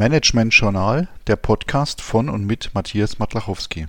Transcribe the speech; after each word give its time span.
Management 0.00 0.54
Journal, 0.54 1.08
der 1.26 1.36
Podcast 1.36 2.00
von 2.00 2.30
und 2.30 2.46
mit 2.46 2.70
Matthias 2.72 3.18
Matlachowski. 3.18 3.86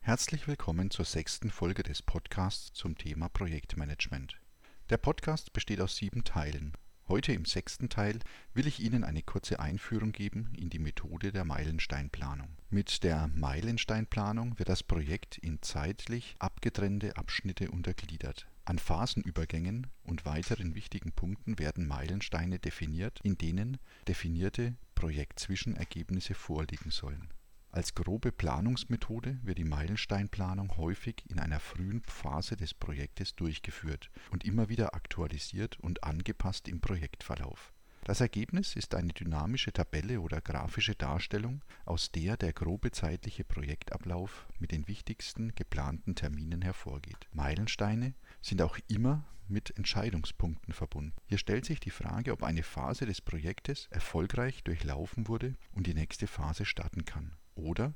Herzlich 0.00 0.48
willkommen 0.48 0.90
zur 0.90 1.04
sechsten 1.04 1.50
Folge 1.50 1.82
des 1.82 2.00
Podcasts 2.00 2.72
zum 2.72 2.96
Thema 2.96 3.28
Projektmanagement. 3.28 4.40
Der 4.88 4.96
Podcast 4.96 5.52
besteht 5.52 5.82
aus 5.82 5.96
sieben 5.96 6.24
Teilen. 6.24 6.72
Heute 7.10 7.32
im 7.32 7.44
sechsten 7.44 7.88
Teil 7.88 8.20
will 8.54 8.68
ich 8.68 8.78
Ihnen 8.78 9.02
eine 9.02 9.22
kurze 9.22 9.58
Einführung 9.58 10.12
geben 10.12 10.52
in 10.56 10.70
die 10.70 10.78
Methode 10.78 11.32
der 11.32 11.44
Meilensteinplanung. 11.44 12.50
Mit 12.70 13.02
der 13.02 13.26
Meilensteinplanung 13.34 14.56
wird 14.60 14.68
das 14.68 14.84
Projekt 14.84 15.36
in 15.36 15.60
zeitlich 15.60 16.36
abgetrennte 16.38 17.16
Abschnitte 17.16 17.72
untergliedert. 17.72 18.46
An 18.64 18.78
Phasenübergängen 18.78 19.88
und 20.04 20.24
weiteren 20.24 20.76
wichtigen 20.76 21.10
Punkten 21.10 21.58
werden 21.58 21.88
Meilensteine 21.88 22.60
definiert, 22.60 23.18
in 23.24 23.36
denen 23.36 23.78
definierte 24.06 24.76
Projektzwischenergebnisse 24.94 26.34
vorliegen 26.34 26.92
sollen 26.92 27.28
als 27.72 27.94
grobe 27.94 28.32
Planungsmethode 28.32 29.38
wird 29.44 29.58
die 29.58 29.64
Meilensteinplanung 29.64 30.76
häufig 30.76 31.22
in 31.28 31.38
einer 31.38 31.60
frühen 31.60 32.02
Phase 32.02 32.56
des 32.56 32.74
Projektes 32.74 33.36
durchgeführt 33.36 34.10
und 34.32 34.44
immer 34.44 34.68
wieder 34.68 34.94
aktualisiert 34.94 35.78
und 35.78 36.02
angepasst 36.02 36.66
im 36.66 36.80
Projektverlauf. 36.80 37.72
Das 38.02 38.20
Ergebnis 38.20 38.74
ist 38.74 38.96
eine 38.96 39.12
dynamische 39.12 39.72
Tabelle 39.72 40.20
oder 40.20 40.40
grafische 40.40 40.96
Darstellung, 40.96 41.62
aus 41.84 42.10
der 42.10 42.36
der 42.36 42.52
grobe 42.52 42.90
zeitliche 42.90 43.44
Projektablauf 43.44 44.48
mit 44.58 44.72
den 44.72 44.88
wichtigsten 44.88 45.54
geplanten 45.54 46.16
Terminen 46.16 46.62
hervorgeht. 46.62 47.28
Meilensteine 47.32 48.14
sind 48.42 48.62
auch 48.62 48.78
immer 48.88 49.24
mit 49.46 49.76
Entscheidungspunkten 49.76 50.74
verbunden. 50.74 51.12
Hier 51.26 51.38
stellt 51.38 51.66
sich 51.66 51.78
die 51.78 51.90
Frage, 51.90 52.32
ob 52.32 52.42
eine 52.42 52.64
Phase 52.64 53.06
des 53.06 53.20
Projektes 53.20 53.86
erfolgreich 53.90 54.64
durchlaufen 54.64 55.28
wurde 55.28 55.54
und 55.72 55.86
die 55.86 55.94
nächste 55.94 56.26
Phase 56.26 56.64
starten 56.64 57.04
kann 57.04 57.36
oder 57.62 57.92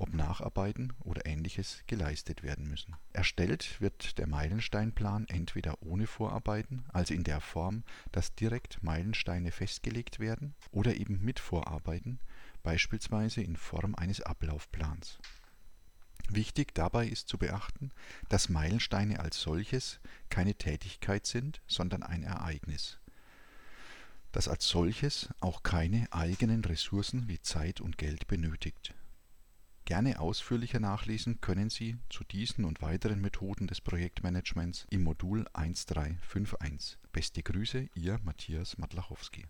ob 0.00 0.14
Nacharbeiten 0.14 0.94
oder 1.00 1.26
ähnliches 1.26 1.82
geleistet 1.86 2.42
werden 2.42 2.68
müssen. 2.68 2.96
Erstellt 3.12 3.80
wird 3.80 4.18
der 4.18 4.26
Meilensteinplan 4.26 5.26
entweder 5.28 5.76
ohne 5.82 6.06
Vorarbeiten, 6.06 6.84
also 6.92 7.12
in 7.12 7.22
der 7.22 7.40
Form, 7.40 7.84
dass 8.10 8.34
direkt 8.34 8.82
Meilensteine 8.82 9.52
festgelegt 9.52 10.18
werden, 10.18 10.54
oder 10.72 10.96
eben 10.96 11.22
mit 11.22 11.38
Vorarbeiten, 11.38 12.18
beispielsweise 12.62 13.42
in 13.42 13.56
Form 13.56 13.94
eines 13.94 14.22
Ablaufplans. 14.22 15.18
Wichtig 16.30 16.74
dabei 16.74 17.06
ist 17.06 17.28
zu 17.28 17.36
beachten, 17.36 17.90
dass 18.28 18.48
Meilensteine 18.48 19.20
als 19.20 19.40
solches 19.40 20.00
keine 20.30 20.54
Tätigkeit 20.54 21.26
sind, 21.26 21.60
sondern 21.66 22.02
ein 22.02 22.22
Ereignis, 22.22 22.98
das 24.32 24.48
als 24.48 24.68
solches 24.68 25.28
auch 25.40 25.62
keine 25.62 26.06
eigenen 26.12 26.64
Ressourcen 26.64 27.28
wie 27.28 27.40
Zeit 27.40 27.80
und 27.80 27.98
Geld 27.98 28.28
benötigt 28.28 28.94
Gerne 29.90 30.20
ausführlicher 30.20 30.78
nachlesen 30.78 31.40
können 31.40 31.68
Sie 31.68 31.96
zu 32.10 32.22
diesen 32.22 32.64
und 32.64 32.80
weiteren 32.80 33.20
Methoden 33.20 33.66
des 33.66 33.80
Projektmanagements 33.80 34.86
im 34.88 35.02
Modul 35.02 35.48
1351. 35.52 36.96
Beste 37.10 37.42
Grüße, 37.42 37.88
Ihr 37.96 38.20
Matthias 38.22 38.78
Matlachowski 38.78 39.46